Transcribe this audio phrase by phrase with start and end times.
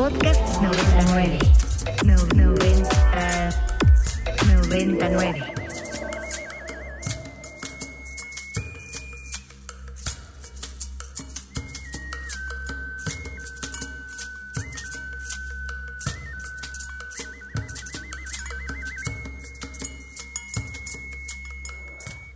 [0.00, 1.38] Podcast 99.
[2.06, 2.88] No, 90,
[4.46, 5.59] 99.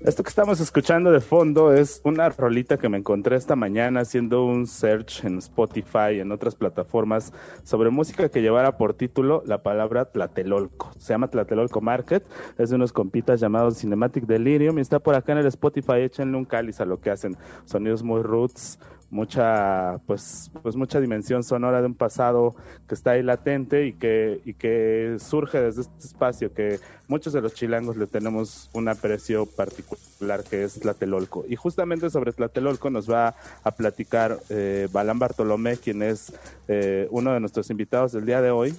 [0.05, 4.45] Esto que estamos escuchando de fondo es una rolita que me encontré esta mañana haciendo
[4.45, 9.62] un search en Spotify y en otras plataformas sobre música que llevara por título la
[9.62, 10.92] palabra Tlatelolco.
[10.98, 12.23] Se llama Tlatelolco Market,
[12.59, 16.36] es de unos compitas llamados Cinematic Delirium y está por acá en el Spotify, échenle
[16.36, 17.39] un cáliz a lo que hacen.
[17.64, 18.78] Sonidos muy roots,
[19.14, 22.56] mucha pues pues mucha dimensión sonora de un pasado
[22.88, 27.41] que está ahí latente y que y que surge desde este espacio que muchos de
[27.41, 31.45] los chilangos le tenemos un aprecio particular que es Tlatelolco.
[31.48, 36.33] Y justamente sobre Tlatelolco nos va a platicar eh, Balán Bartolomé quien es
[36.66, 38.74] eh, uno de nuestros invitados del día de hoy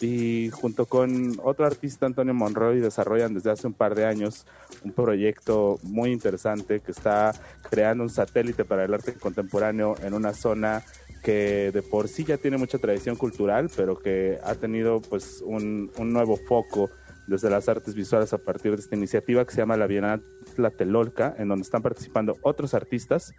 [0.00, 4.46] y junto con otro artista, Antonio Monroy, desarrollan desde hace un par de años
[4.82, 7.32] un proyecto muy interesante que está
[7.68, 10.82] creando un satélite para el arte contemporáneo en una zona
[11.22, 15.90] que de por sí ya tiene mucha tradición cultural, pero que ha tenido pues un,
[15.98, 16.90] un nuevo foco
[17.26, 20.22] desde las artes visuales a partir de esta iniciativa que se llama la Bienal
[20.56, 23.34] Tlatelolca, en donde están participando otros artistas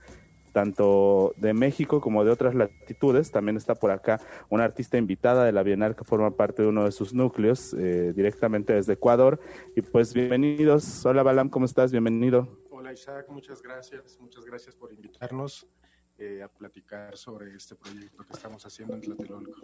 [0.52, 3.32] tanto de México como de otras latitudes.
[3.32, 6.86] También está por acá una artista invitada de la Bienal que forma parte de uno
[6.86, 9.40] de sus núcleos, eh, directamente desde Ecuador.
[9.76, 11.06] Y pues bienvenidos.
[11.06, 11.92] Hola Balam, ¿cómo estás?
[11.92, 12.48] Bienvenido.
[12.70, 14.18] Hola Isaac, muchas gracias.
[14.20, 15.68] Muchas gracias por invitarnos.
[16.24, 19.60] Eh, a platicar sobre este proyecto que estamos haciendo en Tlatelolco.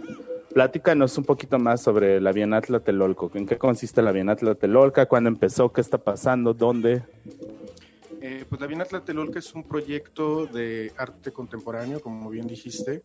[0.52, 3.30] Platícanos un poquito más sobre la Bienal Tlatelolco.
[3.36, 5.06] ¿En qué consiste la Bienal Tlatelolca?
[5.06, 5.72] ¿Cuándo empezó?
[5.72, 6.56] ¿Qué está pasando?
[6.56, 7.04] ¿Dónde?
[8.30, 13.04] Eh, pues la Bienal Tlatelolca es un proyecto de arte contemporáneo, como bien dijiste.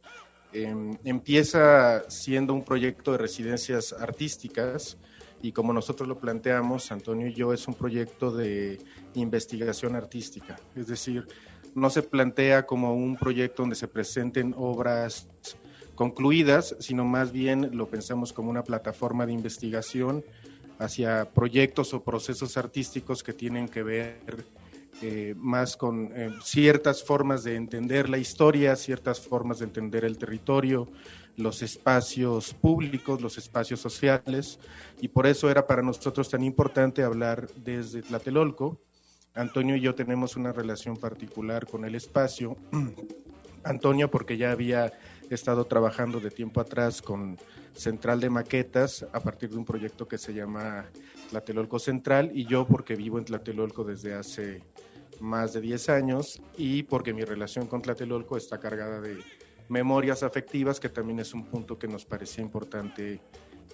[0.52, 4.98] Eh, empieza siendo un proyecto de residencias artísticas
[5.40, 8.80] y como nosotros lo planteamos, Antonio y yo, es un proyecto de
[9.14, 10.58] investigación artística.
[10.74, 11.28] Es decir,
[11.72, 15.28] no se plantea como un proyecto donde se presenten obras
[15.94, 20.24] concluidas, sino más bien lo pensamos como una plataforma de investigación
[20.80, 24.18] hacia proyectos o procesos artísticos que tienen que ver
[25.00, 30.18] eh, más con eh, ciertas formas de entender la historia, ciertas formas de entender el
[30.18, 30.88] territorio,
[31.36, 34.58] los espacios públicos, los espacios sociales,
[35.00, 38.80] y por eso era para nosotros tan importante hablar desde Tlatelolco.
[39.34, 42.56] Antonio y yo tenemos una relación particular con el espacio.
[43.64, 44.92] Antonio porque ya había
[45.34, 47.38] estado trabajando de tiempo atrás con
[47.72, 50.86] Central de Maquetas a partir de un proyecto que se llama
[51.30, 54.62] Tlatelolco Central y yo porque vivo en Tlatelolco desde hace
[55.20, 59.18] más de 10 años y porque mi relación con Tlatelolco está cargada de
[59.68, 63.20] memorias afectivas, que también es un punto que nos parecía importante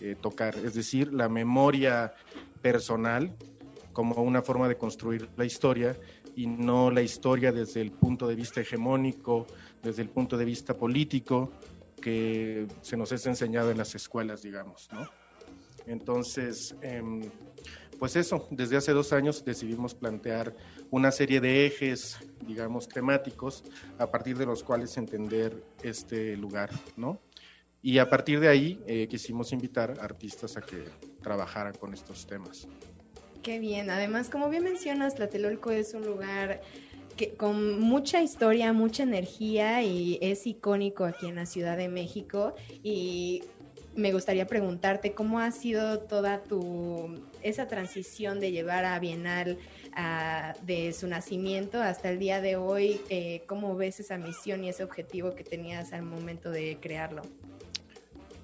[0.00, 2.14] eh, tocar, es decir, la memoria
[2.62, 3.34] personal
[3.92, 5.98] como una forma de construir la historia
[6.36, 9.48] y no la historia desde el punto de vista hegemónico,
[9.82, 11.50] desde el punto de vista político
[12.00, 15.08] que se nos es enseñado en las escuelas, digamos, ¿no?
[15.86, 17.22] Entonces, em,
[17.98, 20.54] pues eso, desde hace dos años decidimos plantear
[20.90, 23.64] una serie de ejes, digamos, temáticos,
[23.98, 27.20] a partir de los cuales entender este lugar, ¿no?
[27.82, 30.84] Y a partir de ahí eh, quisimos invitar artistas a que
[31.22, 32.68] trabajaran con estos temas.
[33.42, 36.60] Qué bien, además, como bien mencionas, Tlatelolco es un lugar
[37.18, 42.54] que, con mucha historia, mucha energía y es icónico aquí en la Ciudad de México
[42.82, 43.42] y
[43.94, 49.58] me gustaría preguntarte cómo ha sido toda tu esa transición de llevar a Bienal
[50.62, 54.84] de su nacimiento hasta el día de hoy, eh, cómo ves esa misión y ese
[54.84, 57.22] objetivo que tenías al momento de crearlo.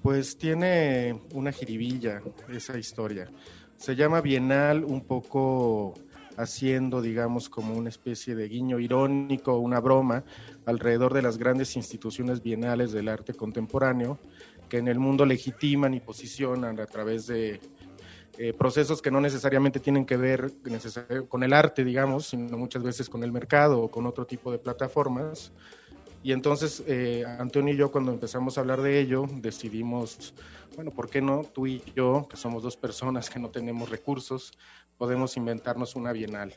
[0.01, 2.21] Pues tiene una jiribilla
[2.53, 3.31] esa historia.
[3.77, 5.93] Se llama Bienal un poco
[6.37, 10.23] haciendo, digamos, como una especie de guiño irónico, una broma
[10.65, 14.19] alrededor de las grandes instituciones bienales del arte contemporáneo
[14.69, 17.59] que en el mundo legitiman y posicionan a través de
[18.37, 20.51] eh, procesos que no necesariamente tienen que ver
[21.29, 24.59] con el arte, digamos, sino muchas veces con el mercado o con otro tipo de
[24.59, 25.53] plataformas.
[26.25, 30.33] Y entonces eh, Antonio y yo cuando empezamos a hablar de ello decidimos,
[30.75, 34.51] bueno, ¿por qué no tú y yo, que somos dos personas que no tenemos recursos,
[34.97, 36.51] podemos inventarnos una bienal?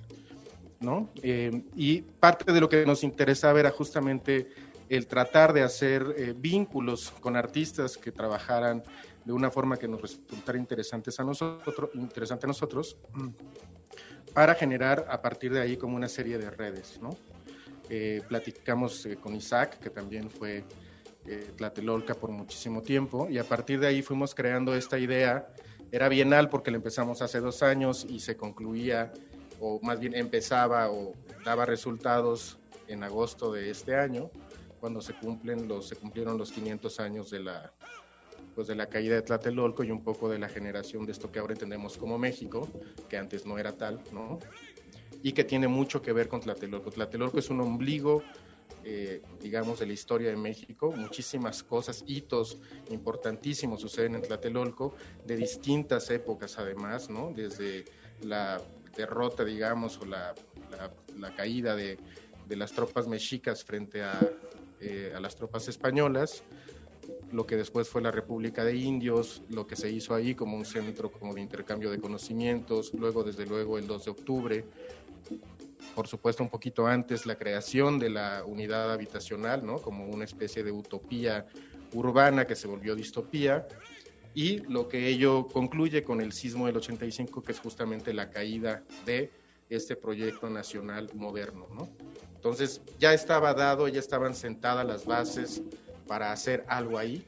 [0.80, 1.10] ¿no?
[1.22, 4.48] Eh, y parte de lo que nos interesaba era justamente
[4.88, 8.82] el tratar de hacer eh, vínculos con artistas que trabajaran
[9.26, 12.96] de una forma que nos resultara interesantes a nosotros, interesante a nosotros,
[14.32, 17.10] para generar a partir de ahí como una serie de redes, ¿no?
[17.90, 20.64] Eh, platicamos eh, con Isaac, que también fue
[21.26, 25.48] eh, Tlatelolca por muchísimo tiempo y a partir de ahí fuimos creando esta idea.
[25.90, 29.12] Era bienal porque la empezamos hace dos años y se concluía,
[29.58, 31.14] o más bien empezaba o
[31.44, 32.58] daba resultados
[32.88, 34.30] en agosto de este año,
[34.80, 37.72] cuando se, cumplen los, se cumplieron los 500 años de la,
[38.54, 41.38] pues de la caída de Tlatelolco y un poco de la generación de esto que
[41.38, 42.68] ahora entendemos como México,
[43.08, 44.38] que antes no era tal, ¿no?
[45.22, 46.90] Y que tiene mucho que ver con Tlatelolco.
[46.90, 48.22] Tlatelolco es un ombligo
[48.84, 50.92] eh, digamos, de la historia de México.
[50.96, 52.58] Muchísimas cosas, hitos
[52.90, 54.94] importantísimos suceden en Tlatelolco,
[55.26, 57.32] de distintas épocas además, ¿no?
[57.34, 57.84] Desde
[58.22, 58.60] la
[58.96, 60.34] derrota, digamos, o la,
[61.18, 61.98] la, caída de,
[62.46, 64.18] de, las tropas mexicas frente a,
[64.80, 66.42] eh, a las tropas españolas,
[67.30, 70.64] lo que después fue la República de Indios, lo que se hizo ahí como un
[70.64, 74.64] centro como de intercambio de conocimientos, luego desde luego el 2 de octubre,
[75.94, 79.78] por supuesto un poquito antes la creación de la unidad habitacional, ¿no?
[79.78, 81.46] como una especie de utopía
[81.92, 83.66] urbana que se volvió distopía,
[84.34, 88.84] y lo que ello concluye con el sismo del 85, que es justamente la caída
[89.04, 89.32] de
[89.68, 91.66] este proyecto nacional moderno.
[91.74, 91.88] ¿no?
[92.36, 95.62] Entonces ya estaba dado, ya estaban sentadas las bases
[96.06, 97.26] para hacer algo ahí,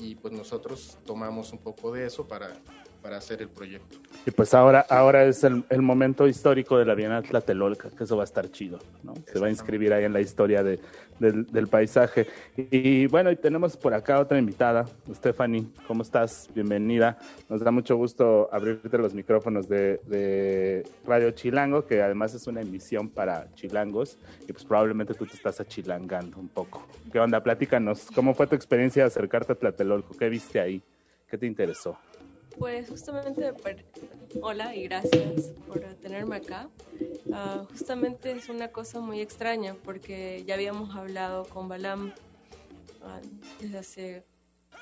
[0.00, 2.54] y pues nosotros tomamos un poco de eso para
[3.02, 3.98] para hacer el proyecto.
[4.26, 8.22] Y pues ahora, ahora es el, momento histórico de la Bienal Tlatelolca, que eso va
[8.22, 9.14] a estar chido, ¿no?
[9.26, 10.78] Se va a inscribir ahí en la historia de,
[11.18, 12.26] del, paisaje.
[12.56, 16.50] Y, bueno, y tenemos por acá otra invitada, Stephanie, ¿cómo estás?
[16.54, 17.18] Bienvenida.
[17.48, 22.60] Nos da mucho gusto abrirte los micrófonos de, de Radio Chilango, que además es una
[22.60, 26.86] emisión para chilangos, y pues probablemente tú te estás achilangando un poco.
[27.10, 27.42] ¿Qué onda?
[27.42, 30.16] Platícanos, ¿cómo fue tu experiencia de acercarte a Tlatelolco?
[30.16, 30.82] ¿Qué viste ahí?
[31.28, 31.96] ¿Qué te interesó?
[32.58, 33.52] Pues justamente,
[34.42, 36.68] hola y gracias por tenerme acá.
[37.32, 42.12] Ah, justamente es una cosa muy extraña porque ya habíamos hablado con Balam
[43.02, 43.20] ah,
[43.60, 44.24] desde hace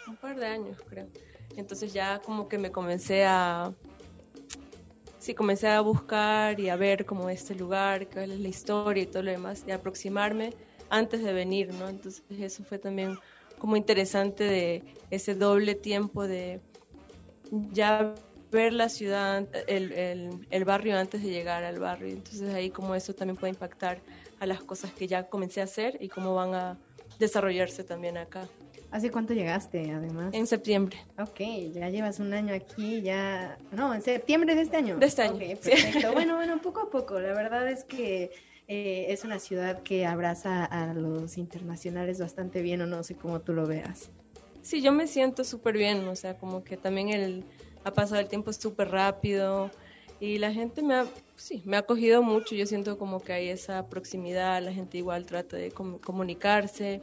[0.06, 1.06] un par de años, creo.
[1.56, 3.72] Entonces ya como que me comencé a...
[5.18, 9.06] Sí, comencé a buscar y a ver como este lugar, cuál es la historia y
[9.06, 10.54] todo lo demás, y aproximarme
[10.90, 11.88] antes de venir, ¿no?
[11.88, 13.18] Entonces eso fue también
[13.58, 16.60] como interesante de ese doble tiempo de
[17.72, 18.14] ya
[18.50, 22.08] ver la ciudad, el, el, barrio antes de llegar al barrio.
[22.08, 24.00] Entonces ahí como eso también puede impactar
[24.40, 26.78] a las cosas que ya comencé a hacer y cómo van a
[27.18, 28.48] desarrollarse también acá.
[28.90, 30.32] ¿Hace cuánto llegaste, además?
[30.32, 30.96] En septiembre.
[31.18, 31.40] Ok,
[31.74, 33.58] ya llevas un año aquí, ya...
[33.70, 34.96] No, en septiembre de este año.
[34.96, 35.38] De este año.
[35.38, 36.12] perfecto.
[36.12, 37.20] bueno, bueno, poco a poco.
[37.20, 38.30] La verdad es que
[38.66, 43.40] eh, es una ciudad que abraza a los internacionales bastante bien, o no sé cómo
[43.40, 44.10] tú lo veas.
[44.62, 47.44] Sí, yo me siento súper bien, o sea, como que también el,
[47.84, 49.70] ha pasado el tiempo súper rápido
[50.20, 51.06] y la gente me ha,
[51.36, 55.26] sí, me ha acogido mucho, yo siento como que hay esa proximidad, la gente igual
[55.26, 57.00] trata de comunicarse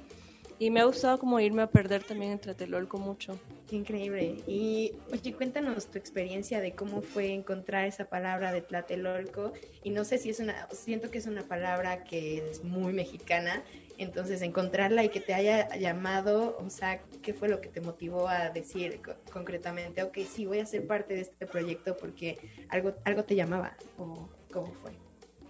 [0.57, 3.37] y me ha gustado como irme a perder también en Tlatelolco mucho.
[3.71, 4.37] Increíble.
[4.47, 9.51] Y oye, cuéntanos tu experiencia de cómo fue encontrar esa palabra de Tlatelolco.
[9.83, 13.63] Y no sé si es una, siento que es una palabra que es muy mexicana.
[13.97, 18.27] Entonces, encontrarla y que te haya llamado, o sea, ¿qué fue lo que te motivó
[18.27, 19.01] a decir
[19.31, 22.37] concretamente, ok, sí, voy a ser parte de este proyecto porque
[22.69, 23.75] algo, algo te llamaba?
[23.97, 24.91] ¿O cómo fue?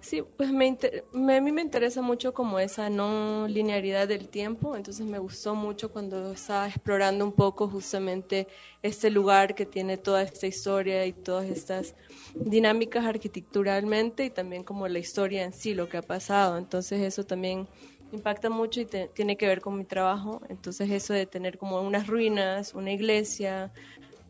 [0.06, 0.78] Sí, pues me,
[1.36, 5.92] a mí me interesa mucho como esa no linearidad del tiempo, entonces me gustó mucho
[5.92, 8.48] cuando estaba explorando un poco justamente
[8.84, 11.96] este lugar que tiene toda esta historia y todas estas
[12.36, 16.60] dinámicas arquitecturalmente y también como la historia en sí, lo que ha pasado.
[16.60, 17.68] Entonces eso también
[18.12, 20.42] impacta mucho y tiene que ver con mi trabajo.
[20.50, 23.72] Entonces eso de tener como unas ruinas, una iglesia,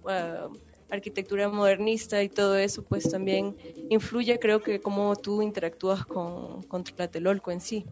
[0.04, 0.54] uh,
[0.90, 3.56] arquitectura modernista y todo eso, pues también
[3.90, 7.86] influye, creo que, cómo tú interactúas con, con Tlatelolco en sí.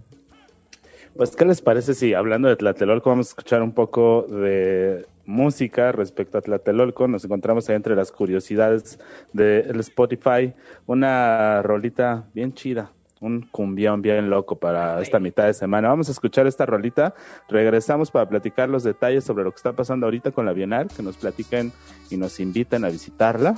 [1.16, 5.92] Pues, ¿qué les parece si hablando de Tlatelolco vamos a escuchar un poco de música
[5.92, 7.08] respecto a Tlatelolco?
[7.08, 9.00] Nos encontramos ahí entre las curiosidades
[9.32, 10.54] del Spotify,
[10.88, 12.92] una rolita bien chida
[13.24, 15.88] un cumbión bien loco para esta mitad de semana.
[15.88, 17.16] Vamos a escuchar esta rolita,
[17.50, 21.04] regresamos para platicar los detalles sobre lo que está pasando ahorita con la Bienal, que
[21.04, 21.72] nos platiquen
[22.10, 23.56] y nos inviten a visitarla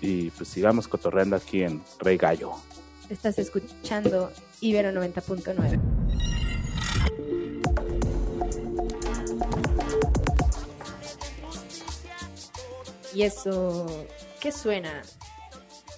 [0.00, 2.52] y pues sigamos cotorreando aquí en Rey Gallo.
[3.10, 5.78] Estás escuchando Ibero 90.9.
[13.14, 13.86] Y eso,
[14.40, 15.02] ¿qué suena?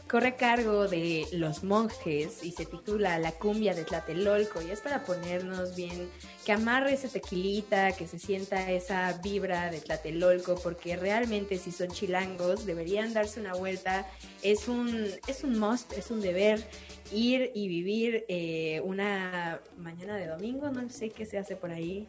[0.08, 5.04] Corre cargo de los monjes y se titula La cumbia de Tlatelolco y es para
[5.04, 6.08] ponernos bien,
[6.44, 11.88] que amarre ese tequilita, que se sienta esa vibra de Tlatelolco, porque realmente si son
[11.88, 14.06] chilangos deberían darse una vuelta,
[14.42, 16.64] es un, es un must, es un deber
[17.12, 22.06] ir y vivir eh, una mañana de domingo, no sé qué se hace por ahí.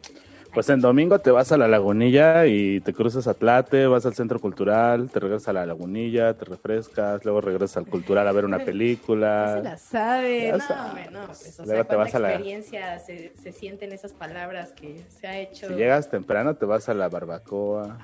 [0.54, 4.14] Pues en domingo te vas a la lagunilla y te cruzas a Tlate, vas al
[4.14, 8.44] centro cultural, te regresas a la lagunilla, te refrescas, luego regresas al cultural a ver
[8.44, 9.46] una película.
[9.54, 10.82] No se la sabe, Ya no, sabes.
[10.90, 14.12] hombre, no, pues, o Luego sea, te vas a la- experiencia se, se sienten esas
[14.14, 15.68] palabras que se ha hecho.
[15.68, 17.98] Si llegas temprano te vas a la barbacoa.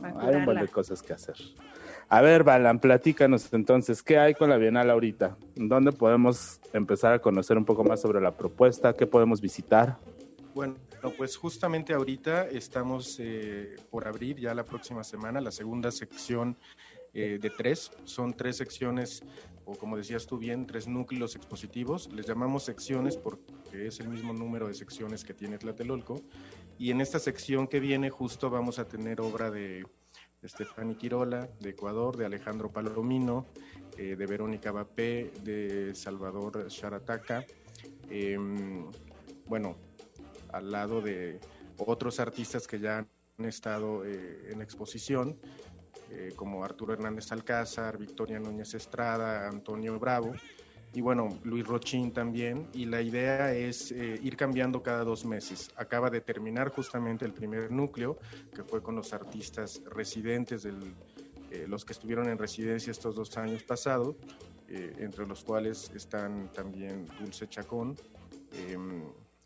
[0.00, 1.36] Pa' Hay un montón de cosas que hacer.
[2.08, 5.38] A ver, Balan, platícanos entonces, ¿qué hay con la Bienal ahorita?
[5.54, 8.92] ¿Dónde podemos empezar a conocer un poco más sobre la propuesta?
[8.94, 9.98] ¿Qué podemos visitar?
[10.52, 10.74] Bueno,
[11.10, 16.56] pues justamente ahorita estamos eh, por abrir ya la próxima semana la segunda sección
[17.12, 17.90] eh, de tres.
[18.04, 19.22] Son tres secciones,
[19.64, 22.10] o como decías tú bien, tres núcleos expositivos.
[22.12, 26.20] Les llamamos secciones porque es el mismo número de secciones que tiene Tlatelolco.
[26.78, 29.84] Y en esta sección que viene justo vamos a tener obra de
[30.42, 33.46] Estefani Quirola, de Ecuador, de Alejandro Palomino,
[33.96, 37.46] eh, de Verónica Bapé, de Salvador Charataca.
[38.10, 38.86] Em,
[39.46, 39.76] bueno,
[40.56, 41.40] al lado de
[41.78, 45.38] otros artistas que ya han estado eh, en exposición,
[46.10, 50.34] eh, como Arturo Hernández Alcázar, Victoria Núñez Estrada, Antonio Bravo
[50.94, 52.68] y bueno, Luis Rochín también.
[52.72, 55.70] Y la idea es eh, ir cambiando cada dos meses.
[55.76, 58.16] Acaba de terminar justamente el primer núcleo,
[58.54, 60.94] que fue con los artistas residentes, del,
[61.50, 64.14] eh, los que estuvieron en residencia estos dos años pasados,
[64.68, 67.96] eh, entre los cuales están también Dulce Chacón.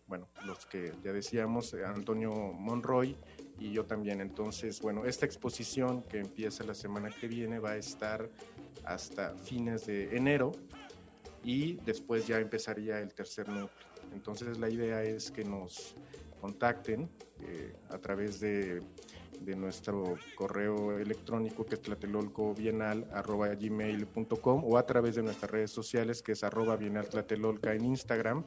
[0.08, 3.16] Bueno, los que ya decíamos, eh, Antonio Monroy
[3.60, 4.20] y yo también.
[4.20, 8.28] Entonces, bueno, esta exposición que empieza la semana que viene va a estar
[8.84, 10.52] hasta fines de enero
[11.44, 13.70] y después ya empezaría el tercer núcleo.
[14.14, 15.94] Entonces, la idea es que nos
[16.40, 17.10] contacten
[17.42, 18.82] eh, a través de,
[19.40, 26.32] de nuestro correo electrónico que es tlatelolcobienal.gmail.com o a través de nuestras redes sociales que
[26.32, 28.44] es arroba bienal tlatelolca en Instagram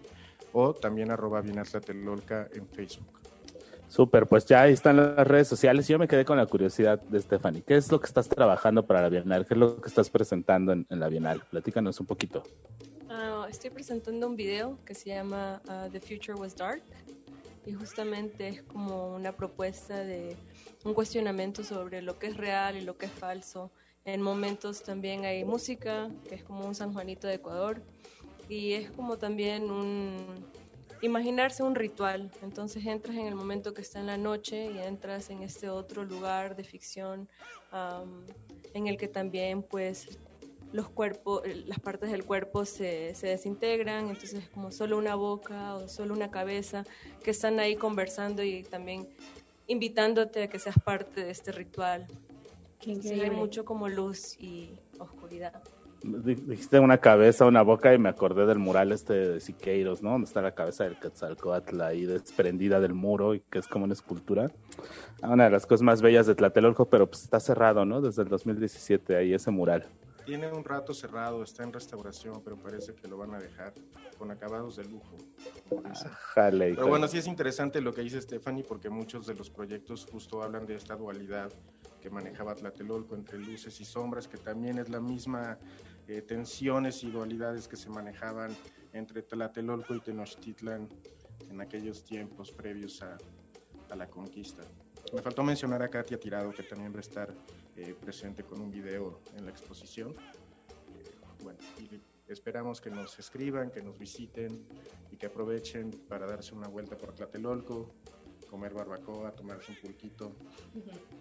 [0.54, 3.20] o también arroba bienal tlatelolca en Facebook.
[3.88, 5.86] Súper, pues ya ahí están las redes sociales.
[5.86, 7.62] Yo me quedé con la curiosidad de Stephanie.
[7.62, 9.46] ¿Qué es lo que estás trabajando para la Bienal?
[9.46, 11.42] ¿Qué es lo que estás presentando en, en la Bienal?
[11.50, 12.42] Platícanos un poquito.
[13.10, 16.84] Ah, estoy presentando un video que se llama ah, The Future Was Dark
[17.66, 20.38] y justamente es como una propuesta de
[20.86, 23.72] un cuestionamiento sobre lo que es real y lo que es falso.
[24.06, 27.82] En momentos también hay música, que es como un San Juanito de Ecuador,
[28.52, 30.18] y es como también un
[31.02, 32.30] imaginarse un ritual.
[32.42, 36.04] Entonces entras en el momento que está en la noche y entras en este otro
[36.04, 37.30] lugar de ficción
[38.74, 40.20] en el que también pues
[40.74, 45.76] los cuerpos, las partes del cuerpo se, se desintegran, entonces es como solo una boca
[45.76, 46.84] o solo una cabeza
[47.24, 49.08] que están ahí conversando y también
[49.68, 52.06] invitándote a que seas parte de este ritual.
[52.82, 55.62] Entonces hay mucho como luz y oscuridad.
[56.04, 60.12] Di- Dijiste una cabeza, una boca y me acordé del mural este de Siqueiros, ¿no?
[60.12, 63.94] Donde está la cabeza del Quetzalcoatl ahí desprendida del muro y que es como una
[63.94, 64.52] escultura.
[65.22, 68.02] Una de las cosas más bellas de Tlatelolco, pero pues está cerrado, ¿no?
[68.02, 69.86] Desde el 2017 ahí ese mural.
[70.26, 73.74] Tiene un rato cerrado, está en restauración, pero parece que lo van a dejar
[74.20, 75.18] con acabados de lujo.
[76.34, 76.76] Jale.
[76.76, 80.44] Pero bueno, sí es interesante lo que dice Stephanie, porque muchos de los proyectos justo
[80.44, 81.52] hablan de esta dualidad
[82.02, 85.58] que manejaba Tlatelolco entre luces y sombras, que también es la misma
[86.08, 88.56] eh, tensiones y dualidades que se manejaban
[88.94, 90.88] entre Tlatelolco y Tenochtitlan
[91.50, 93.18] en aquellos tiempos previos a,
[93.90, 94.64] a la conquista.
[95.14, 97.34] Me faltó mencionar a Katia Tirado, que también va a estar
[97.76, 100.12] eh, presente con un video en la exposición.
[100.12, 101.12] Eh,
[101.44, 102.00] bueno, y
[102.32, 104.66] esperamos que nos escriban, que nos visiten
[105.12, 107.94] y que aprovechen para darse una vuelta por Tlatelolco,
[108.50, 110.36] comer barbacoa, tomarse un pulquito,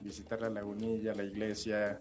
[0.03, 2.01] visitar la lagunilla, la iglesia,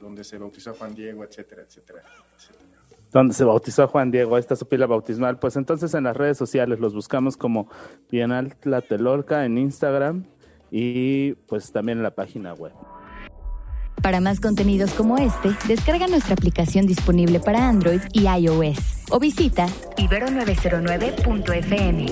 [0.00, 2.02] donde se bautizó a Juan Diego, etcétera, etcétera,
[2.36, 2.64] etcétera.
[3.12, 5.38] donde se bautizó a Juan Diego, ahí está su pila bautismal.
[5.38, 7.68] Pues entonces en las redes sociales los buscamos como
[8.10, 10.24] Bienal Tlatelolca en Instagram
[10.70, 12.72] y pues también en la página web.
[14.02, 19.66] Para más contenidos como este, descarga nuestra aplicación disponible para Android y iOS o visita
[19.96, 22.06] ibero909.fm.